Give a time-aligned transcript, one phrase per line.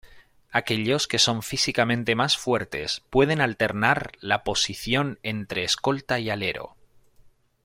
[0.51, 6.75] Aquellos que son físicamente más fuertes pueden alternar la posición entre escolta y alero.